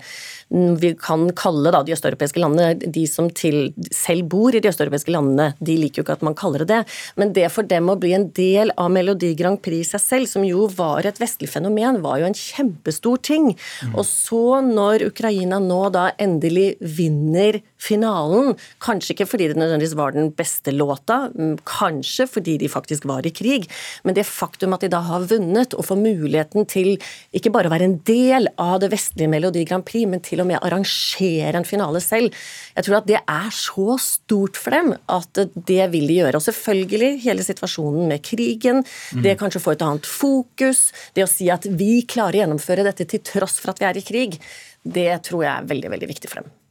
vi 0.53 0.93
kan 0.99 1.29
kalle 1.39 1.73
da 1.73 1.83
de 1.87 1.95
østeuropeiske 1.95 2.43
landene, 2.43 2.75
de 2.93 3.07
som 3.09 3.31
til, 3.33 3.71
selv 3.95 4.29
bor 4.33 4.55
i 4.55 4.61
de 4.63 4.71
østeuropeiske 4.71 5.15
landene, 5.15 5.53
de 5.65 5.79
liker 5.81 6.03
jo 6.03 6.07
ikke 6.07 6.19
at 6.19 6.27
man 6.27 6.37
kaller 6.39 6.67
det 6.67 6.73
det, 6.73 6.81
men 7.21 7.33
det 7.37 7.49
for 7.53 7.69
dem 7.69 7.91
å 7.93 7.99
bli 8.01 8.15
en 8.17 8.29
del 8.37 8.73
av 8.81 8.91
Melodi 8.93 9.33
Grand 9.39 9.61
Prix 9.63 9.93
seg 9.95 10.03
selv, 10.03 10.31
som 10.31 10.47
jo 10.47 10.67
var 10.73 11.07
et 11.09 11.21
vestlig 11.23 11.51
fenomen, 11.53 12.01
var 12.05 12.21
jo 12.21 12.29
en 12.29 12.39
kjempestor 12.39 13.21
ting. 13.25 13.53
Og 13.93 14.05
så 14.09 14.61
når 14.65 15.07
Ukraina 15.11 15.61
nå 15.63 15.83
da 15.95 16.11
endelig 16.23 16.75
vinner 16.81 17.61
finalen, 17.83 18.55
kanskje 18.83 19.17
ikke 19.17 19.29
fordi 19.29 19.51
det 19.51 19.59
nødvendigvis 19.59 19.97
var 19.99 20.15
den 20.15 20.31
beste 20.37 20.75
låta, 20.75 21.27
mm, 21.35 21.57
kanskje 21.67 22.29
fordi 22.31 22.57
de 22.63 22.71
faktisk 22.71 23.07
var 23.11 23.27
i 23.27 23.35
krig, 23.35 23.69
men 24.05 24.17
det 24.17 24.29
faktum 24.29 24.77
at 24.77 24.85
de 24.85 24.93
da 24.93 25.03
har 25.07 25.27
vunnet 25.31 25.75
og 25.75 25.87
får 25.89 25.99
muligheten 25.99 26.69
til 26.71 26.95
ikke 27.35 27.53
bare 27.55 27.71
å 27.71 27.75
være 27.75 27.89
en 27.91 27.99
del 28.07 28.49
av 28.61 28.79
det 28.83 28.93
vestlige 28.95 29.31
Melodi 29.33 29.65
Grand 29.69 29.87
Prix, 29.87 30.07
men 30.09 30.23
til 30.23 30.42
og 30.43 30.51
med 30.51 30.61
arrangere 30.61 31.55
en 31.59 31.69
finale 31.69 32.03
selv, 32.05 32.35
jeg 32.77 32.87
tror 32.87 32.99
at 33.01 33.09
det 33.11 33.21
er 33.21 33.51
så 33.55 33.99
stort 34.03 34.59
for 34.61 34.75
dem 34.75 34.93
at 35.13 35.43
det 35.55 35.91
vil 35.93 36.09
de 36.11 36.21
gjøre. 36.21 36.39
Og 36.39 36.47
selvfølgelig 36.47 37.13
hele 37.27 37.47
situasjonen 37.47 38.09
med 38.11 38.25
krigen, 38.27 38.83
det 39.25 39.39
kanskje 39.41 39.63
å 39.63 39.67
få 39.67 39.77
et 39.77 39.87
annet 39.87 40.09
fokus, 40.09 40.91
det 41.17 41.27
å 41.27 41.31
si 41.31 41.51
at 41.53 41.69
vi 41.69 42.03
klarer 42.09 42.41
å 42.41 42.45
gjennomføre 42.45 42.87
dette 42.87 43.09
til 43.09 43.25
tross 43.27 43.59
for 43.63 43.75
at 43.75 43.83
vi 43.83 43.89
er 43.91 44.01
i 44.01 44.07
krig, 44.07 44.41
det 44.83 45.13
tror 45.29 45.47
jeg 45.47 45.55
er 45.55 45.71
veldig, 45.71 45.95
veldig 45.95 46.11
viktig 46.11 46.31
for 46.31 46.43
dem. 46.43 46.62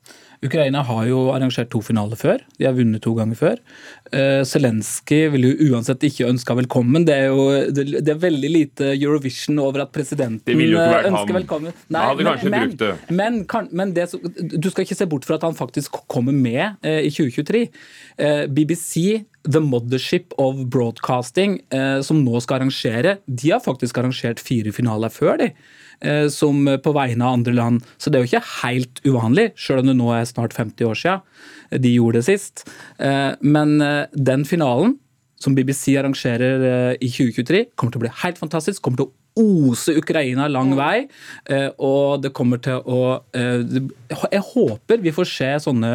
Ukraina 0.42 0.82
har 0.82 1.06
jo 1.06 1.28
arrangert 1.36 1.70
to 1.70 1.84
finaler 1.86 2.18
før. 2.18 2.42
De 2.58 2.66
har 2.66 2.74
vunnet 2.74 3.04
to 3.04 3.14
ganger 3.14 3.38
før. 3.38 3.60
Uh, 4.10 4.42
Zelenskyj 4.48 5.28
vil 5.36 5.46
jo 5.46 5.70
uansett 5.70 6.02
ikke 6.08 6.26
ønske 6.32 6.56
velkommen. 6.58 7.06
Det 7.06 7.14
er 7.14 7.28
jo 7.30 7.46
det, 7.70 7.86
det 8.02 8.16
er 8.16 8.24
veldig 8.24 8.50
lite 8.50 8.90
Eurovision 8.96 9.62
over 9.62 9.84
at 9.86 9.94
presidenten 9.94 10.64
eh, 10.66 11.10
ønsker 11.12 11.38
velkommen. 11.38 11.78
Nei, 11.94 12.06
men, 12.18 12.74
det. 12.80 12.92
Men, 13.14 13.44
kan, 13.46 13.70
men 13.70 13.94
det, 13.94 14.10
du 14.12 14.72
skal 14.72 14.88
ikke 14.88 14.98
se 14.98 15.10
bort 15.12 15.30
fra 15.30 15.38
at 15.38 15.46
han 15.46 15.58
faktisk 15.58 16.02
kommer 16.10 16.34
med 16.34 16.82
eh, 16.82 17.06
i 17.06 17.14
2023. 17.14 17.68
Eh, 18.18 18.44
BBC, 18.50 19.22
The 19.44 19.60
Mothership 19.60 20.34
of 20.38 20.70
Broadcasting, 20.70 21.60
eh, 21.74 22.02
som 22.06 22.24
nå 22.24 22.42
skal 22.42 22.60
arrangere, 22.60 23.18
de 23.26 23.50
har 23.50 23.62
faktisk 23.64 23.98
arrangert 23.98 24.40
fire 24.40 24.72
finaler 24.72 25.10
før, 25.10 25.38
de. 25.38 25.52
eh, 26.02 26.28
Som 26.30 26.66
på 26.66 26.94
vegne 26.94 27.22
av 27.22 27.40
andre 27.40 27.54
land. 27.54 27.82
Så 27.98 28.12
det 28.12 28.20
er 28.20 28.26
jo 28.26 28.32
ikke 28.32 28.62
helt 28.64 29.02
uvanlig, 29.06 29.52
selv 29.58 29.80
om 29.80 29.88
det 29.88 29.98
nå 29.98 30.12
er 30.14 30.26
snart 30.26 30.54
50 30.54 30.86
år 30.86 30.96
siden 30.96 31.22
de 31.82 31.96
gjorde 31.96 32.20
det 32.20 32.26
sist. 32.26 32.68
Eh, 33.00 33.36
Men 33.42 33.80
den 34.14 34.46
finalen 34.46 35.00
som 35.40 35.56
BBC 35.56 35.98
arrangerer 35.98 36.98
i 37.02 37.08
2023, 37.10 37.66
kommer 37.76 37.92
til 37.92 38.00
å 38.02 38.06
bli 38.06 38.14
helt 38.22 38.38
fantastisk. 38.38 38.82
kommer 38.82 38.98
til 38.98 39.08
å 39.08 39.14
ose 39.40 39.94
Ukraina 39.96 40.48
lang 40.52 40.74
vei, 40.76 41.08
eh, 41.50 41.70
og 41.80 42.22
det 42.24 42.34
kommer 42.36 42.60
til 42.64 42.82
å 42.84 43.22
eh, 43.36 43.64
Jeg 44.32 44.44
håper 44.52 45.00
vi 45.04 45.14
får 45.16 45.30
se 45.30 45.50
sånne 45.68 45.92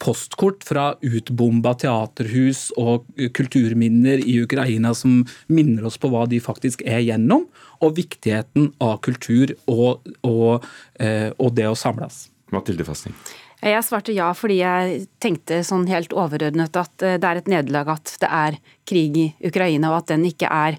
postkort 0.00 0.64
fra 0.64 0.90
utbomba 1.04 1.74
teaterhus 1.78 2.68
og 2.80 3.04
kulturminner 3.36 4.22
i 4.24 4.38
Ukraina 4.42 4.94
som 4.96 5.20
minner 5.52 5.88
oss 5.88 5.98
på 6.00 6.08
hva 6.12 6.24
de 6.30 6.40
faktisk 6.40 6.84
er 6.86 7.02
gjennom, 7.04 7.44
og 7.84 7.98
viktigheten 7.98 8.72
av 8.82 8.98
kultur 9.04 9.52
og, 9.68 10.08
og, 10.24 10.64
eh, 10.98 11.28
og 11.36 11.52
det 11.58 11.68
å 11.68 11.76
samles. 11.76 12.28
Mathilde 12.54 12.86
Fasting. 12.88 13.14
Jeg 13.58 13.82
svarte 13.84 14.14
ja 14.14 14.30
fordi 14.38 14.60
jeg 14.62 15.04
tenkte 15.20 15.60
sånn 15.66 15.88
helt 15.90 16.14
overordnet 16.14 16.76
at 16.78 16.94
det 17.02 17.26
er 17.26 17.40
et 17.40 17.50
nederlag 17.50 17.90
at 17.98 18.14
det 18.22 18.30
er 18.30 18.58
krig 18.88 19.18
i 19.18 19.28
Ukraina, 19.44 19.90
og 19.90 20.04
at 20.04 20.12
den 20.14 20.24
ikke 20.30 20.48
er 20.48 20.78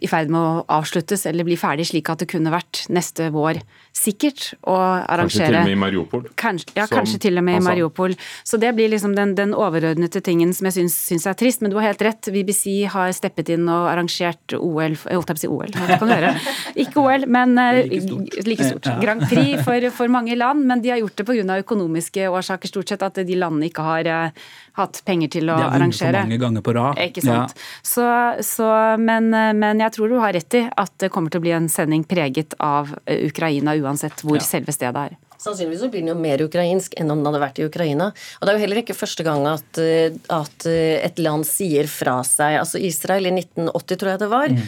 i 0.00 0.08
ferd 0.10 0.32
med 0.32 0.40
å 0.40 0.64
avsluttes 0.78 1.26
eller 1.28 1.46
bli 1.46 1.56
ferdig, 1.60 1.88
slik 1.90 2.10
at 2.12 2.22
det 2.22 2.30
kunne 2.32 2.52
vært 2.54 2.84
neste 2.92 3.30
vår 3.34 3.60
sikkert 3.94 4.48
å 4.66 4.74
arrangere. 4.74 5.46
Kanskje 5.46 5.46
til 5.46 5.54
og 5.54 5.64
med 5.64 5.74
i 5.74 5.78
Mariupol. 5.78 6.24
Kanskje, 6.40 6.72
ja, 6.74 6.86
som 6.88 6.98
kanskje 6.98 7.20
til 7.22 7.38
og 7.38 7.44
med 7.46 7.60
i. 7.60 7.62
Mariupol. 7.64 8.16
Så 8.42 8.58
det 8.60 8.72
blir 8.74 8.90
liksom 8.90 9.14
den, 9.14 9.36
den 9.38 9.54
overordnede 9.54 10.22
tingen 10.24 10.50
som 10.56 10.66
jeg 10.68 10.76
syns, 10.80 10.96
syns 11.10 11.26
er 11.30 11.36
trist. 11.38 11.62
Men 11.62 11.70
du 11.70 11.78
har 11.78 11.86
helt 11.86 12.02
rett. 12.02 12.30
BBC 12.34 12.88
har 12.90 13.14
steppet 13.14 13.52
inn 13.54 13.68
og 13.70 13.86
arrangert 13.92 14.56
OL 14.58 14.96
Jeg 14.96 15.14
holdt 15.14 15.30
på 15.30 15.36
å 15.38 15.42
si 15.44 15.50
OL, 15.50 15.70
det 15.70 15.98
kan 16.00 16.10
du 16.10 16.14
høre? 16.14 16.32
Ikke 16.84 17.04
OL, 17.04 17.28
men 17.30 17.54
eh, 17.60 17.80
Like 17.84 18.02
stort. 18.02 18.36
like 18.48 18.66
stort. 18.66 18.90
Grand 19.02 19.24
Prix 19.30 19.62
for, 19.62 19.88
for 19.94 20.10
mange 20.10 20.34
land. 20.38 20.66
Men 20.66 20.82
de 20.82 20.90
har 20.90 21.00
gjort 21.02 21.22
det 21.22 21.28
pga. 21.30 21.58
økonomiske 21.62 22.28
årsaker, 22.28 22.72
stort 22.74 22.90
sett. 22.90 23.06
At 23.06 23.22
de 23.22 23.38
landene 23.38 23.70
ikke 23.70 23.86
har 23.86 24.10
eh, 24.10 24.44
hatt 24.80 25.02
penger 25.06 25.36
til 25.38 25.54
å 25.54 25.60
De 25.60 25.68
har 25.68 25.78
vunnet 25.78 26.02
for 26.02 26.18
mange 26.18 26.40
ganger 26.42 26.66
på 26.66 26.74
rad. 26.74 27.00
Ikke 27.06 27.22
sant. 27.22 27.54
Så, 27.86 28.04
så, 28.42 28.68
men, 28.98 29.30
men 29.30 29.86
jeg 29.86 29.94
tror 29.94 30.10
du 30.10 30.18
har 30.18 30.34
rett 30.34 30.58
i 30.58 30.66
at 30.66 30.96
det 30.98 31.12
kommer 31.14 31.30
til 31.30 31.38
å 31.38 31.46
bli 31.46 31.54
en 31.54 31.70
sending 31.70 32.02
preget 32.10 32.58
av 32.58 32.90
eh, 33.06 33.22
Ukraina, 33.30 33.76
uansett 33.78 33.83
hvor 34.24 34.36
Ja. 34.36 34.42
selve 34.42 34.72
stedet 34.72 34.96
er. 34.96 35.16
Sannsynligvis 35.38 35.80
så 35.80 35.90
blir 35.90 36.00
den 36.00 36.08
jo 36.08 36.14
mer 36.14 36.40
ukrainsk 36.40 36.94
enn 36.96 37.10
om 37.10 37.18
den 37.18 37.26
hadde 37.26 37.40
vært 37.42 37.58
i 37.58 37.66
Ukraina. 37.66 38.12
Og 38.40 38.46
det 38.46 38.48
er 38.48 38.56
jo 38.56 38.64
heller 38.64 38.80
ikke 38.80 38.96
første 38.96 39.24
gang 39.26 39.46
at, 39.46 39.78
eh, 39.78 40.14
at 40.30 40.66
eh, 40.66 41.04
et 41.04 41.18
land 41.18 41.44
sier 41.44 41.86
fra 41.86 42.22
seg. 42.24 42.58
Altså 42.62 42.80
Israel 42.80 43.26
i 43.26 43.34
1980, 43.34 43.96
tror 44.00 44.10
jeg 44.10 44.22
det 44.22 44.30
var, 44.30 44.48
mm. 44.48 44.62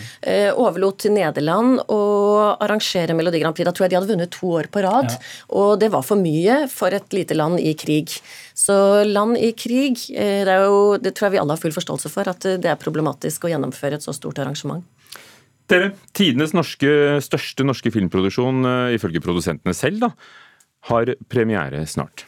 overlot 0.57 0.99
til 0.99 1.13
Nederland 1.13 1.81
å 1.89 2.57
arrangere 2.61 3.15
Melodi 3.15 3.41
Grand 3.41 3.57
Prix. 3.57 3.65
Da 3.65 3.73
tror 3.73 3.87
jeg 3.87 3.91
de 3.91 3.97
hadde 4.01 4.13
vunnet 4.13 4.31
to 4.31 4.53
år 4.59 4.69
på 4.69 4.83
rad. 4.85 5.17
Og 5.49 5.79
det 5.81 5.91
var 5.95 6.05
for 6.05 6.21
mye 6.21 6.69
for 6.69 6.93
et 6.93 7.13
lite 7.13 7.35
land 7.35 7.61
i 7.61 7.73
krig. 7.75 8.21
Så 8.57 9.05
land 9.05 9.37
i 9.37 9.53
krig, 9.53 10.01
eh, 10.17 10.41
det, 10.47 10.53
er 10.53 10.65
jo, 10.65 10.97
det 10.97 11.13
tror 11.13 11.29
jeg 11.29 11.37
vi 11.37 11.41
alle 11.43 11.53
har 11.53 11.61
full 11.61 11.75
forståelse 11.77 12.09
for, 12.09 12.29
at 12.33 12.47
eh, 12.49 12.57
det 12.57 12.71
er 12.73 12.81
problematisk 12.81 13.45
å 13.45 13.51
gjennomføre 13.53 13.99
et 13.99 14.07
så 14.07 14.15
stort 14.17 14.41
arrangement. 14.41 14.81
Dere, 15.67 15.91
tidenes 16.15 16.53
norske, 16.55 16.89
største 17.27 17.65
norske 17.67 17.91
filmproduksjon, 17.91 18.63
eh, 18.65 18.95
ifølge 18.95 19.23
produsentene 19.23 19.75
selv, 19.75 19.99
da, 20.05 20.11
har 20.91 21.11
premiere 21.29 21.83
snart. 21.91 22.25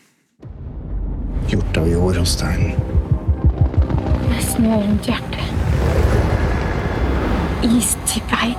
Gjort 1.48 1.78
av 1.78 1.86
jord 1.86 2.18
og 2.18 2.26
stein. 2.26 2.74
Nesten 4.26 4.66
rundt 4.66 5.06
hjertet. 5.06 5.46
Is 7.62 7.94
til 8.10 8.26
bein. 8.26 8.58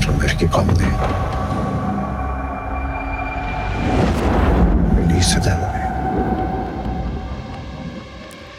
Fra 0.00 0.14
mørket 0.14 0.50
kan 0.54 0.70
de. 0.78 0.94
Lyset 5.10 5.44
denne. 5.44 5.79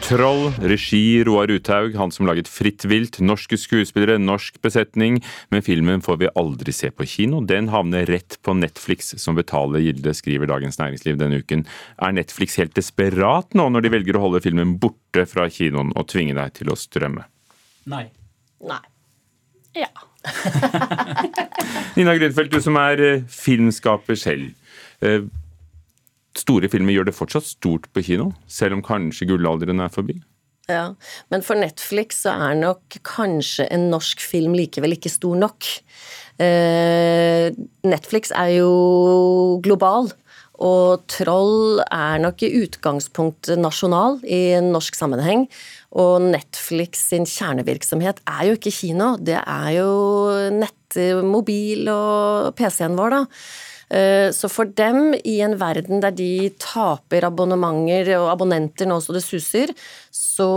Troll, 0.02 0.50
regi 0.58 1.22
Roar 1.24 1.50
Uthaug, 1.50 1.94
han 1.94 2.10
som 2.10 2.26
laget 2.26 2.48
Fritt 2.50 2.82
vilt, 2.90 3.20
norske 3.22 3.56
skuespillere, 3.60 4.18
norsk 4.18 4.58
besetning. 4.64 5.20
Men 5.54 5.62
filmen 5.62 6.02
får 6.02 6.18
vi 6.18 6.30
aldri 6.38 6.74
se 6.74 6.90
på 6.90 7.06
kino. 7.06 7.38
Den 7.46 7.70
havner 7.70 8.08
rett 8.10 8.38
på 8.42 8.54
Netflix, 8.58 9.12
som 9.22 9.38
betaler 9.38 9.84
gilde, 9.84 10.14
skriver 10.18 10.50
Dagens 10.50 10.80
Næringsliv 10.80 11.20
denne 11.20 11.38
uken. 11.42 11.62
Er 12.02 12.16
Netflix 12.16 12.58
helt 12.58 12.74
desperat 12.74 13.54
nå 13.54 13.68
når 13.70 13.86
de 13.86 13.92
velger 13.94 14.18
å 14.18 14.24
holde 14.24 14.42
filmen 14.42 14.74
borte 14.82 15.24
fra 15.30 15.46
kinoen 15.52 15.94
og 15.94 16.08
tvinge 16.10 16.34
deg 16.40 16.58
til 16.58 16.72
å 16.74 16.78
strømme? 16.78 17.28
Nei. 17.92 18.08
Nei. 18.66 18.82
Ja. 19.78 19.92
Nina 21.96 22.18
Grünfeldt, 22.18 22.52
du 22.52 22.60
som 22.64 22.76
er 22.82 23.06
eh, 23.06 23.22
filmskaper 23.30 24.18
selv. 24.18 24.50
Store 26.38 26.68
filmer 26.72 26.96
gjør 26.96 27.10
det 27.10 27.16
fortsatt 27.16 27.48
stort 27.48 27.88
på 27.92 28.04
kino, 28.06 28.30
selv 28.48 28.78
om 28.78 28.84
kanskje 28.84 29.28
gullalderen 29.28 29.82
er 29.84 29.92
forbi? 29.92 30.16
Ja, 30.70 30.94
Men 31.28 31.42
for 31.42 31.58
Netflix 31.58 32.22
så 32.22 32.36
er 32.48 32.58
nok 32.60 32.98
kanskje 33.04 33.66
en 33.74 33.88
norsk 33.90 34.22
film 34.22 34.54
likevel 34.54 34.94
ikke 34.94 35.10
stor 35.10 35.36
nok. 35.36 35.66
Eh, 36.40 37.50
Netflix 37.84 38.30
er 38.30 38.54
jo 38.60 39.58
global, 39.64 40.12
og 40.62 41.02
Troll 41.10 41.82
er 41.88 42.22
nok 42.22 42.44
i 42.46 42.52
utgangspunktet 42.62 43.58
nasjonal 43.58 44.20
i 44.22 44.54
en 44.60 44.70
norsk 44.74 44.94
sammenheng. 44.94 45.48
Og 45.98 46.22
Netflix 46.30 47.08
sin 47.10 47.26
kjernevirksomhet 47.26 48.22
er 48.30 48.46
jo 48.46 48.56
ikke 48.56 48.74
kino, 48.76 49.16
det 49.18 49.40
er 49.42 49.68
jo 49.80 49.90
nett, 50.54 50.78
mobil 51.26 51.88
og 51.88 52.52
PC-en 52.58 52.96
vår, 52.98 53.16
da. 53.16 53.22
Eh, 53.92 54.30
Så 54.32 54.48
for 54.48 54.64
dem, 54.64 55.12
i 55.24 55.40
en 55.44 55.58
verden 55.60 56.00
der 56.00 56.14
de 56.16 56.48
taper 56.56 57.26
abonnementer 57.28 58.14
og 58.16 58.30
abonnenter 58.32 58.88
nå 58.88 58.98
så 59.04 59.12
det 59.12 59.24
suser, 59.24 59.74
så 60.08 60.48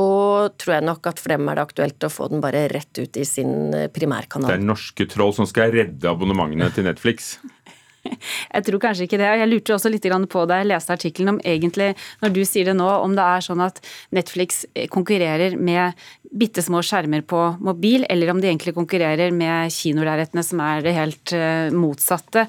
tror 0.56 0.78
jeg 0.78 0.88
nok 0.88 1.10
at 1.12 1.20
for 1.20 1.36
dem 1.36 1.50
er 1.52 1.60
det 1.60 1.66
aktuelt 1.68 2.08
å 2.08 2.12
få 2.14 2.30
den 2.32 2.44
bare 2.44 2.68
rett 2.72 3.02
ut 3.02 3.20
i 3.20 3.26
sin 3.28 3.76
primærkanal. 3.92 4.48
Det 4.54 4.62
er 4.62 4.70
norske 4.72 5.10
troll 5.12 5.36
som 5.36 5.50
skal 5.50 5.76
redde 5.76 6.08
abonnementene 6.10 6.72
til 6.76 6.88
Netflix. 6.88 7.36
Jeg 8.56 8.68
tror 8.68 8.82
kanskje 8.84 9.08
ikke 9.08 9.20
det. 9.22 9.30
og 9.32 9.42
Jeg 9.42 9.52
lurte 9.52 9.78
også 9.78 9.92
litt 9.92 10.10
på 10.32 10.46
da 10.48 10.60
jeg 10.62 10.70
leste 10.70 10.94
artikkelen 10.94 11.36
om 11.36 11.40
egentlig, 11.44 11.94
når 12.22 12.36
du 12.36 12.44
sier 12.48 12.70
det 12.70 12.76
nå, 12.78 12.88
om 12.88 13.16
det 13.18 13.26
er 13.26 13.46
sånn 13.46 13.64
at 13.66 13.82
Netflix 14.16 14.64
konkurrerer 14.94 15.58
med 15.58 15.98
bitte 16.36 16.64
små 16.64 16.82
skjermer 16.84 17.24
på 17.28 17.40
mobil, 17.64 18.06
eller 18.10 18.32
om 18.32 18.42
de 18.42 18.50
egentlig 18.50 18.76
konkurrerer 18.76 19.34
med 19.36 19.72
kinolerretene, 19.74 20.44
som 20.44 20.62
er 20.64 20.84
det 20.86 20.96
helt 20.96 21.34
eh, 21.36 21.72
motsatte. 21.76 22.46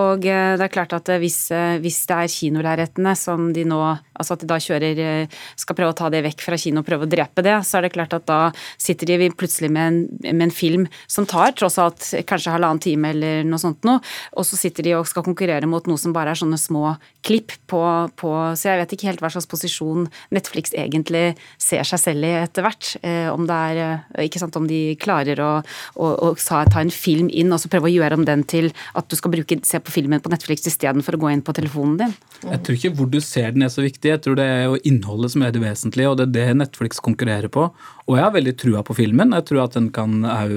Og 0.00 0.26
eh, 0.26 0.54
det 0.58 0.66
er 0.66 0.74
klart 0.74 0.94
at 0.96 1.10
eh, 1.12 1.20
hvis, 1.22 1.38
eh, 1.54 1.78
hvis 1.82 2.00
det 2.08 2.18
er 2.18 2.32
kinolerretene 2.38 3.14
som 3.18 3.50
de 3.54 3.66
nå 3.68 3.78
Altså 4.18 4.34
at 4.34 4.42
de 4.42 4.48
da 4.50 4.56
kjører 4.58 4.98
eh, 4.98 5.36
Skal 5.54 5.76
prøve 5.78 5.92
å 5.92 5.96
ta 5.96 6.08
det 6.10 6.24
vekk 6.24 6.40
fra 6.42 6.56
kino 6.58 6.82
og 6.82 6.88
prøve 6.88 7.06
å 7.06 7.10
drepe 7.10 7.44
det, 7.46 7.54
så 7.62 7.78
er 7.78 7.86
det 7.86 7.92
klart 7.94 8.16
at 8.16 8.24
da 8.26 8.38
sitter 8.74 9.12
de 9.12 9.28
plutselig 9.30 9.70
med 9.70 9.84
en, 9.92 10.00
med 10.32 10.48
en 10.48 10.54
film 10.54 10.88
som 11.06 11.26
tar 11.28 11.54
tross 11.54 11.78
alt 11.78 12.02
kanskje 12.26 12.56
halvannen 12.56 12.82
time 12.82 13.12
eller 13.14 13.46
noe 13.46 13.62
sånt 13.62 13.86
noe, 13.86 14.02
og 14.34 14.46
så 14.46 14.58
sitter 14.58 14.88
de 14.88 14.96
og 14.97 14.97
skal 15.06 15.24
konkurrere 15.26 15.68
mot 15.70 15.86
noe 15.88 16.00
som 16.00 16.14
bare 16.16 16.32
er 16.32 16.40
sånne 16.40 16.58
små 16.60 16.94
klipp 17.26 17.52
på, 17.70 17.80
på 18.18 18.30
Så 18.58 18.70
jeg 18.70 18.80
vet 18.80 18.94
ikke 18.94 19.08
helt 19.10 19.22
hva 19.22 19.30
slags 19.32 19.48
posisjon 19.50 20.06
Netflix 20.34 20.72
egentlig 20.76 21.36
ser 21.60 21.84
seg 21.86 22.00
selv 22.02 22.26
i 22.26 22.32
etter 22.40 22.64
hvert. 22.64 22.90
Eh, 23.02 23.28
om 23.30 23.46
det 23.48 23.58
er 23.72 23.80
eh, 23.84 24.26
Ikke 24.26 24.40
sant, 24.42 24.56
om 24.58 24.68
de 24.68 24.96
klarer 25.00 25.40
å, 25.44 25.50
å, 25.96 26.10
å 26.28 26.32
ta 26.38 26.64
en 26.80 26.92
film 26.94 27.28
inn 27.28 27.52
og 27.54 27.60
så 27.62 27.70
prøve 27.72 27.90
å 27.90 27.94
gjøre 27.94 28.18
om 28.20 28.26
den 28.28 28.44
til 28.48 28.70
at 28.98 29.08
du 29.10 29.16
skal 29.18 29.34
bruke, 29.34 29.60
se 29.66 29.80
på 29.82 29.94
filmen 29.94 30.22
på 30.24 30.32
Netflix 30.32 30.66
istedenfor 30.70 31.18
å 31.18 31.22
gå 31.24 31.32
inn 31.34 31.44
på 31.44 31.54
telefonen 31.56 31.98
din. 32.02 32.16
Jeg 32.44 32.62
tror 32.64 32.78
ikke 32.78 32.94
hvor 32.98 33.10
du 33.10 33.20
ser 33.24 33.54
den 33.54 33.66
er 33.66 33.72
så 33.72 33.84
viktig. 33.84 34.12
Jeg 34.14 34.24
tror 34.24 34.38
det 34.38 34.46
er 34.48 34.64
jo 34.68 34.80
innholdet 34.88 35.34
som 35.34 35.44
er 35.44 35.54
det 35.54 35.62
vesentlige, 35.64 36.10
og 36.10 36.20
det 36.20 36.28
er 36.28 36.34
det 36.38 36.60
Netflix 36.62 37.02
konkurrerer 37.02 37.50
på. 37.52 37.68
Og 38.08 38.16
jeg 38.16 38.24
har 38.24 38.32
veldig 38.32 38.54
trua 38.60 38.84
på 38.86 38.96
filmen. 38.96 39.34
Jeg 39.36 39.48
tror 39.50 39.66
at 39.66 39.76
den 39.76 39.90
kan 39.94 40.22
òg 40.24 40.54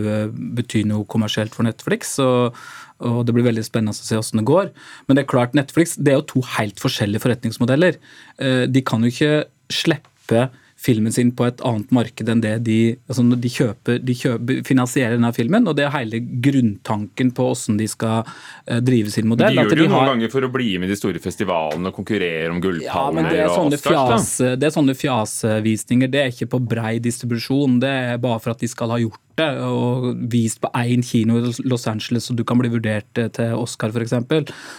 bety 0.57 0.85
noe 0.87 1.07
kommersielt 1.09 1.55
for 1.57 1.67
Netflix. 1.67 2.15
og 2.23 2.55
og 3.01 3.25
Det 3.25 3.35
blir 3.35 3.47
veldig 3.49 3.65
spennende 3.65 3.95
å 3.95 3.99
se 3.99 4.17
hvordan 4.17 4.41
det 4.41 4.49
går. 4.51 4.71
Men 5.07 5.17
det 5.17 5.25
er 5.25 5.31
klart 5.33 5.57
Netflix 5.57 5.97
det 5.97 6.13
er 6.13 6.21
jo 6.21 6.29
to 6.35 6.45
helt 6.57 6.81
forskjellige 6.81 7.23
forretningsmodeller. 7.25 7.99
Eh, 8.39 8.65
De 8.71 8.81
kan 8.85 9.03
jo 9.03 9.11
ikke 9.13 9.45
slippe 9.71 10.49
filmen 10.81 11.13
sin 11.13 11.29
på 11.37 11.45
et 11.45 11.61
annet 11.65 11.91
marked 11.93 12.29
enn 12.31 12.41
det 12.41 12.53
de 12.65 12.77
altså 13.05 13.23
når 13.25 13.41
de 13.43 13.51
kjøper, 13.53 13.99
de 14.01 14.15
kjøper, 14.17 14.61
finansierer 14.65 15.17
denne 15.17 15.31
filmen. 15.35 15.67
Og 15.69 15.77
det 15.77 15.85
er 15.85 15.93
hele 15.93 16.21
grunntanken 16.47 17.31
på 17.37 17.47
hvordan 17.51 17.77
de 17.81 17.87
skal 17.91 18.23
eh, 18.25 18.81
drive 18.81 19.13
sin 19.13 19.29
modell. 19.29 19.53
De 19.53 19.61
gjør 19.61 19.75
det 19.75 19.83
jo 19.83 19.89
de 19.89 19.93
noen 19.93 20.11
ganger 20.13 20.33
for 20.33 20.47
å 20.47 20.51
bli 20.53 20.73
med 20.81 20.89
i 20.89 20.95
de 20.95 20.99
store 20.99 21.21
festivalene 21.21 21.91
og 21.91 21.97
konkurrere 21.99 22.49
om 22.49 22.61
ja, 22.81 23.05
det 23.17 23.43
er, 23.43 23.53
sånne 23.53 23.81
fjas, 23.81 24.31
det 24.57 24.69
er 24.69 24.73
sånne 24.73 24.97
fjasevisninger. 24.97 26.11
Det 26.11 26.23
er 26.23 26.33
ikke 26.33 26.49
på 26.55 26.61
brei 26.73 26.95
distribusjon. 27.03 27.79
Det 27.83 27.91
er 28.15 28.21
bare 28.21 28.41
for 28.41 28.55
at 28.55 28.63
de 28.63 28.69
skal 28.71 28.95
ha 28.95 29.01
gjort 29.01 29.21
det 29.41 29.49
og 29.65 30.07
vist 30.31 30.61
på 30.63 30.71
én 30.77 31.03
kino 31.05 31.39
i 31.39 31.53
Los 31.67 31.87
Angeles, 31.89 32.29
så 32.29 32.35
du 32.37 32.45
kan 32.47 32.61
bli 32.61 32.71
vurdert 32.71 33.21
eh, 33.21 33.31
til 33.33 33.57
Oscar 33.57 33.91
f.eks. 33.91 34.15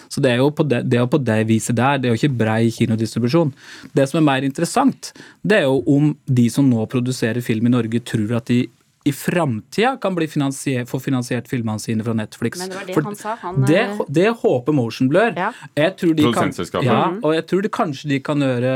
Så 0.08 0.22
det 0.22 0.32
er 0.32 0.42
jo 0.42 0.50
på 0.54 0.66
det, 0.68 0.84
det 0.90 1.02
på 1.10 1.20
det 1.22 1.40
viset 1.50 1.76
der. 1.78 1.98
Det 1.98 2.08
er 2.08 2.14
jo 2.14 2.20
ikke 2.20 2.38
brei 2.44 2.70
kinodistribusjon. 2.74 3.52
Det 3.92 4.08
som 4.08 4.22
er 4.22 4.28
mer 4.30 4.46
interessant, 4.46 5.12
det 5.42 5.60
er 5.60 5.66
jo 5.68 5.82
om 5.90 6.12
de 6.26 6.46
som 6.52 6.68
nå 6.70 6.86
produserer 6.92 7.44
film 7.44 7.68
i 7.68 7.74
Norge, 7.74 8.04
tror 8.06 8.38
at 8.38 8.48
de 8.50 8.64
i 9.04 9.12
framtida 9.12 9.96
kan 10.02 10.14
bli 10.14 10.28
finansier, 10.30 10.84
få 10.86 11.00
finansiert 11.02 11.48
filmene 11.50 11.80
sine 11.82 12.04
fra 12.06 12.14
Netflix. 12.14 12.60
Men 12.60 12.70
det 12.70 12.76
var 12.76 12.86
det 12.86 12.94
For 12.94 13.06
han 13.08 13.16
sa, 13.18 13.34
han, 13.40 13.62
det, 13.66 13.80
eh, 13.80 14.02
det 14.08 14.28
håper 14.42 14.76
Motion 14.76 15.08
Blur. 15.10 15.32
Ja. 15.36 15.50
Jeg 15.74 15.96
tror 15.98 16.14
de 16.14 16.22
kan, 16.22 16.32
Produsentselskapet. 16.32 16.86
ja, 16.86 17.00
og 17.18 17.34
jeg 17.34 17.46
tror 17.50 17.64
de, 17.66 17.72
kanskje 17.72 18.10
de 18.12 18.20
kan 18.22 18.44
gjøre 18.44 18.74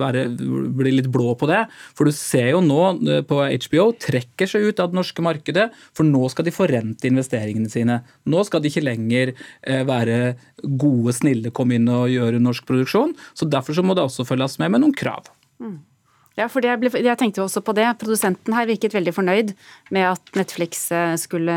være, 0.00 0.24
bli 0.78 0.94
litt 0.96 1.10
blå 1.12 1.34
på 1.38 1.48
det. 1.50 1.64
For 1.98 2.08
du 2.08 2.14
ser 2.16 2.52
jo 2.54 2.62
nå 2.64 2.80
eh, 3.04 3.20
på 3.28 3.42
HBO 3.68 3.90
trekker 4.00 4.48
seg 4.48 4.70
ut 4.70 4.80
av 4.80 4.92
det 4.92 5.00
norske 5.00 5.24
markedet, 5.24 5.68
for 5.92 6.08
nå 6.08 6.24
skal 6.32 6.48
de 6.48 6.54
forrente 6.54 7.10
investeringene 7.10 7.72
sine. 7.72 8.00
Nå 8.28 8.44
skal 8.48 8.64
de 8.64 8.72
ikke 8.72 8.86
lenger 8.86 9.34
eh, 9.34 9.84
være 9.88 10.38
gode, 10.64 11.12
snille, 11.16 11.52
komme 11.52 11.76
inn 11.76 11.92
og 11.92 12.08
gjøre 12.12 12.40
norsk 12.42 12.64
produksjon. 12.68 13.12
Så 13.36 13.48
derfor 13.50 13.76
så 13.76 13.84
må 13.84 13.98
det 13.98 14.08
også 14.08 14.26
følges 14.28 14.56
med 14.62 14.72
med 14.72 14.86
noen 14.86 14.96
krav. 14.96 15.28
Ja, 16.38 16.46
for 16.46 16.62
jeg, 16.62 16.78
ble, 16.78 16.90
jeg 17.02 17.18
tenkte 17.18 17.40
jo 17.40 17.48
også 17.48 17.62
på 17.66 17.74
det. 17.74 17.88
Produsenten 17.98 18.54
her 18.54 18.68
virket 18.68 18.94
veldig 18.94 19.10
fornøyd 19.16 19.48
med 19.94 20.04
at 20.12 20.30
Netflix 20.38 20.84
eh, 20.94 21.16
skulle, 21.18 21.56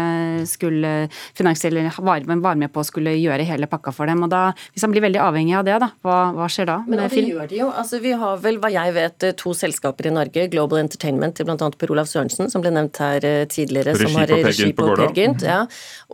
skulle 0.49 0.93
finansiere, 1.37 1.83
var, 2.01 2.25
var 2.25 2.57
med 2.57 2.71
på 2.73 2.81
å 2.81 2.87
skulle 2.87 3.13
gjøre 3.19 3.45
hele 3.45 3.69
pakka 3.69 3.93
for 3.93 4.09
dem. 4.09 4.23
Og 4.25 4.31
da, 4.33 4.47
Hvis 4.73 4.85
han 4.87 4.93
blir 4.93 5.05
veldig 5.05 5.21
avhengig 5.21 5.53
av 5.59 5.67
det, 5.67 5.75
da, 5.83 5.91
hva, 6.01 6.15
hva 6.33 6.47
skjer 6.49 6.69
da 6.71 6.79
Men 6.87 7.03
det 7.03 7.11
film? 7.13 7.29
gjør 7.35 7.51
de 7.51 7.59
jo. 7.59 7.67
Altså, 7.83 7.99
vi 8.01 8.15
har 8.23 8.41
vel, 8.41 8.57
hva 8.63 8.71
jeg 8.73 8.95
vet, 8.97 9.27
to 9.37 9.53
selskaper 9.57 10.09
i 10.09 10.15
Norge. 10.15 10.47
Global 10.55 10.81
Entertainment 10.81 11.37
til 11.37 11.45
bl.a. 11.45 11.69
Per 11.77 11.93
Olav 11.93 12.09
Sørensen, 12.09 12.49
som 12.49 12.65
ble 12.65 12.73
nevnt 12.73 12.97
her 13.03 13.27
eh, 13.27 13.43
tidligere. 13.51 13.93
Regi 13.93 14.09
som 14.09 14.17
har 14.17 14.33
på 14.33 14.41
regi 14.49 14.71
på 14.81 14.89
Per 14.97 15.13
Gynt, 15.17 15.45
ja. 15.45 15.59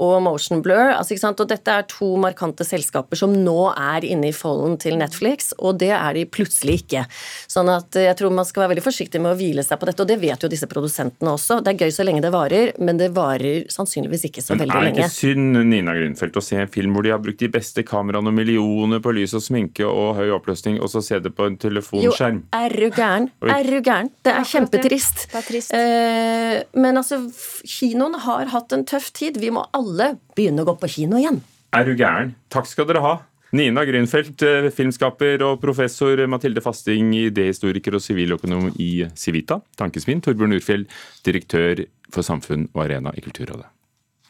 Og 0.04 0.18
Motion 0.28 0.60
Blur. 0.66 0.92
Altså, 0.98 1.16
ikke 1.16 1.24
sant? 1.24 1.46
Og 1.46 1.48
dette 1.54 1.72
er 1.72 1.88
to 1.88 2.12
markante 2.20 2.68
selskaper 2.68 3.24
som 3.24 3.32
nå 3.32 3.72
er 3.72 4.04
inne 4.12 4.34
i 4.34 4.36
folden 4.36 4.76
til 4.82 5.00
Netflix, 5.00 5.54
og 5.56 5.80
det 5.80 5.94
er 5.96 6.20
de 6.20 6.28
plutselig 6.28 6.82
ikke. 6.84 7.08
Sånn 7.48 7.72
at 7.72 7.96
eh, 7.96 8.10
jeg 8.10 8.20
tror 8.20 8.36
man 8.36 8.44
skal 8.44 8.57
være 8.62 8.72
veldig 8.74 8.84
forsiktig 8.86 9.20
med 9.24 9.32
å 9.34 9.38
hvile 9.40 9.64
seg 9.66 9.80
på 9.82 9.88
dette, 9.90 10.04
og 10.04 10.10
det 10.10 10.18
vet 10.22 10.44
jo 10.44 10.50
disse 10.52 10.68
produsentene 10.70 11.34
også. 11.34 11.60
Det 11.64 11.74
er 11.74 11.86
gøy 11.86 11.94
så 11.96 12.06
lenge 12.08 12.22
det 12.26 12.32
varer, 12.34 12.72
men 12.80 12.98
det 13.00 13.10
varer 13.16 13.66
sannsynligvis 13.74 14.28
ikke 14.30 14.44
så 14.44 14.56
veldig 14.56 14.68
lenge. 14.74 14.84
Men 14.84 14.92
er 14.92 14.98
det 14.98 15.06
ikke 15.08 15.18
synd 15.18 15.62
Nina 15.72 15.96
Grunfeldt, 15.98 16.40
å 16.40 16.44
se 16.46 16.60
en 16.64 16.72
film 16.74 16.94
hvor 16.98 17.06
de 17.08 17.14
har 17.14 17.22
brukt 17.24 17.40
de 17.44 17.50
beste 17.54 17.84
kameraene 17.88 18.32
og 18.32 18.38
millioner 18.38 19.02
på 19.04 19.14
lys 19.18 19.36
og 19.38 19.44
sminke 19.46 19.86
og 19.88 20.16
høy 20.20 20.32
oppløsning, 20.38 20.80
og 20.82 20.90
så 20.94 21.04
se 21.06 21.20
det 21.24 21.34
på 21.38 21.46
en 21.48 21.58
Jo, 21.58 21.64
telefonskjerm? 21.68 22.42
er 22.54 22.70
du 22.78 22.88
gæren? 22.90 23.30
Oi. 23.44 23.52
Er 23.58 23.64
du 23.72 23.78
gæren? 23.82 24.10
Det 24.24 24.34
er 24.34 24.44
kjempetrist. 24.54 25.28
Det 25.32 25.42
er 25.42 25.48
trist. 25.52 25.74
Eh, 25.78 26.64
men 26.80 26.98
altså, 26.98 27.22
kinoen 27.68 28.20
har 28.26 28.52
hatt 28.54 28.74
en 28.74 28.86
tøff 28.88 29.12
tid. 29.14 29.38
Vi 29.42 29.50
må 29.54 29.66
alle 29.78 30.16
begynne 30.38 30.64
å 30.66 30.70
gå 30.72 30.78
på 30.82 30.90
kino 30.98 31.18
igjen. 31.22 31.42
Er 31.76 31.84
du 31.84 31.96
gæren? 32.00 32.34
Takk 32.54 32.66
skal 32.70 32.88
dere 32.90 33.02
ha. 33.04 33.16
Nina 33.56 33.86
Grünfeldt, 33.88 34.42
eh, 34.44 34.68
filmskaper 34.76 35.44
og 35.48 35.62
professor 35.62 36.20
Mathilde 36.28 36.60
Fasting, 36.62 37.14
idéhistoriker 37.30 37.96
og 37.96 38.04
siviløkonom 38.04 38.74
i 38.76 39.08
Civita. 39.16 39.62
Tankesmien 39.80 40.22
Torbjørn 40.22 40.58
Urfjell, 40.58 40.86
direktør 41.24 41.86
for 42.12 42.28
samfunn 42.28 42.68
og 42.74 42.84
arena 42.84 43.16
i 43.16 43.24
Kulturrådet. 43.24 43.77